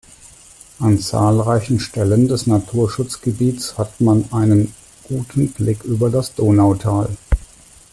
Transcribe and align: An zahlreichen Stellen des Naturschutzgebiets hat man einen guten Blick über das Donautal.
An 0.79 0.97
zahlreichen 0.97 1.79
Stellen 1.79 2.27
des 2.27 2.47
Naturschutzgebiets 2.47 3.77
hat 3.77 4.01
man 4.01 4.25
einen 4.31 4.73
guten 5.03 5.51
Blick 5.51 5.83
über 5.83 6.09
das 6.09 6.33
Donautal. 6.33 7.15